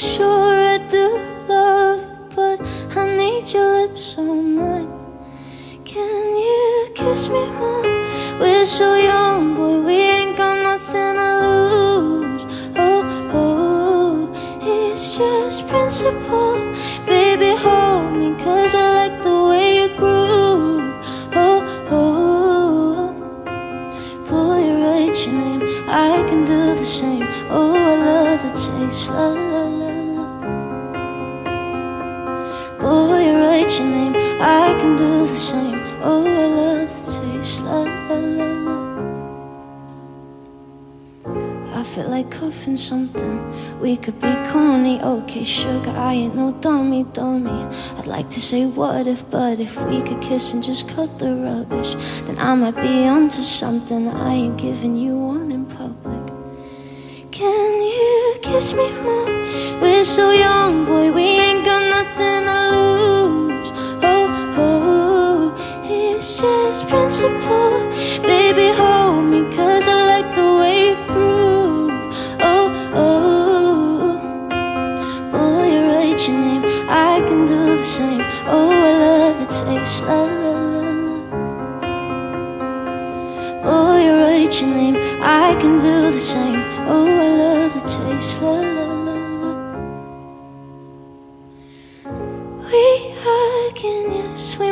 sure 0.00 0.56
I 0.74 0.78
do 0.88 1.18
love 1.46 2.00
you, 2.00 2.34
but 2.34 2.58
I 2.96 3.04
need 3.18 3.52
your 3.52 3.86
lips 3.86 4.16
on 4.16 4.56
mine. 4.56 4.88
Can 5.84 6.36
you 6.36 6.88
kiss 6.94 7.28
me 7.28 7.44
more? 7.60 7.82
We're 8.40 8.64
so 8.64 8.94
young, 8.94 9.54
boy, 9.54 9.80
we 9.82 9.92
ain't 9.92 10.38
got 10.38 10.56
nothing 10.62 11.16
to 11.20 11.30
lose. 11.44 12.44
Oh, 12.76 13.02
oh, 13.40 14.32
it's 14.62 15.18
just 15.18 15.68
principle. 15.68 16.56
Baby, 17.04 17.54
hold 17.56 18.12
me, 18.14 18.34
cause 18.42 18.74
I 18.74 18.86
like 19.00 19.22
the 19.22 19.36
way 19.50 19.66
you 19.82 19.88
groove. 19.98 20.96
Oh, 21.34 21.60
oh, 21.90 23.12
boy, 24.30 24.62
write 24.80 25.26
your 25.26 25.34
name, 25.34 25.62
I 25.86 26.24
can 26.26 26.44
do 26.46 26.74
the 26.74 26.84
same. 26.86 27.28
Oh, 27.50 27.74
I 27.74 27.96
love 27.96 28.42
the 28.44 28.52
taste, 28.58 29.10
la 29.10 29.28
la 29.28 29.64
la 29.64 29.79
your 33.78 33.88
name, 33.88 34.14
I 34.40 34.74
can 34.78 34.96
do 34.96 35.26
the 35.26 35.36
same. 35.36 35.80
Oh, 36.02 36.24
I 36.26 36.46
love 36.46 36.90
the 36.96 37.02
taste, 37.20 37.62
la 37.62 37.82
la 37.82 38.16
la 38.16 38.46
la. 38.66 38.80
I 41.80 41.82
feel 41.82 42.08
like 42.08 42.30
coughing 42.30 42.76
something. 42.76 43.38
We 43.80 43.96
could 43.96 44.18
be 44.20 44.34
corny, 44.50 45.00
okay, 45.00 45.44
sugar. 45.44 45.90
I 45.90 46.14
ain't 46.14 46.34
no 46.34 46.52
dummy, 46.52 47.04
dummy. 47.12 47.66
I'd 47.98 48.06
like 48.06 48.28
to 48.30 48.40
say 48.40 48.66
what 48.66 49.06
if, 49.06 49.28
but 49.30 49.60
if 49.60 49.80
we 49.86 50.02
could 50.02 50.20
kiss 50.20 50.52
and 50.52 50.62
just 50.62 50.88
cut 50.88 51.18
the 51.18 51.34
rubbish, 51.34 51.94
then 52.26 52.38
I 52.38 52.54
might 52.54 52.76
be 52.76 53.06
onto 53.06 53.42
something. 53.42 54.08
I 54.08 54.34
ain't 54.34 54.58
giving 54.58 54.96
you 54.96 55.16
one 55.16 55.50
in 55.52 55.64
public. 55.66 56.26
Can 57.30 57.82
you 57.82 58.38
kiss 58.42 58.74
me 58.74 58.90
more? 59.02 59.30
We're 59.80 60.04
so 60.04 60.30
young, 60.32 60.84
boy, 60.84 61.10
we 61.12 61.29
principle. 67.10 67.90
Baby, 68.22 68.72
hold 68.76 69.24
me, 69.24 69.40
cause 69.56 69.88
I 69.88 69.94
like 70.12 70.34
the 70.36 70.54
way 70.60 70.90
you 70.90 70.96
groove. 71.06 71.90
Oh, 72.40 72.68
oh, 72.94 74.18
boy, 75.32 75.64
you 75.72 75.80
write 75.90 76.28
your 76.28 76.38
name, 76.38 76.62
I 76.88 77.20
can 77.26 77.46
do 77.46 77.76
the 77.76 77.84
same. 77.84 78.22
Oh, 78.46 78.70
I 78.70 78.92
love 79.06 79.38
the 79.40 79.46
taste, 79.46 80.04
la 80.04 80.22
la 80.22 80.52
la 80.72 80.82
la. 81.06 81.16
Boy, 83.64 83.98
you 84.04 84.12
write 84.22 84.54
your 84.60 84.70
name, 84.70 84.96
I 85.20 85.54
can 85.60 85.78
do 85.80 86.12
the 86.12 86.18
same. 86.18 86.62
Oh, 86.86 87.06
I 87.06 87.28
love 87.42 87.72
the 87.74 87.80
taste, 87.80 88.42
la 88.42 88.54
la 88.76 88.86
la 89.06 89.14
la. 89.40 89.52
We 92.70 93.10
and 93.82 94.12
yes, 94.12 94.58
we 94.58 94.69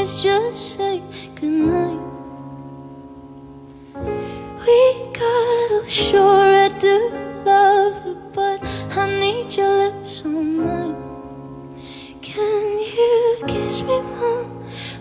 always 0.00 0.22
just 0.22 0.76
say 0.76 1.02
goodnight. 1.34 2.00
We 4.64 5.12
got 5.12 5.84
ashore, 5.84 6.54
I 6.64 6.68
do 6.78 7.10
love 7.44 8.06
you, 8.06 8.16
but 8.32 8.64
I 8.96 9.20
need 9.20 9.54
your 9.54 9.68
lips 9.68 10.24
on 10.24 10.56
mine. 10.56 10.96
Can 12.22 12.78
you 12.78 13.42
kiss 13.46 13.82
me 13.82 14.00
more? 14.00 14.46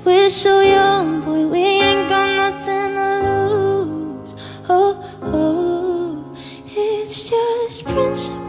We're 0.03 0.29
so 0.29 0.59
young, 0.59 1.21
boy, 1.21 1.47
we 1.47 1.59
ain't 1.59 2.09
got 2.09 2.35
nothing 2.35 2.95
to 2.95 3.09
lose. 3.55 4.33
Oh, 4.67 4.99
oh, 5.23 6.35
it's 6.65 7.29
just 7.29 7.85
principle. 7.85 8.48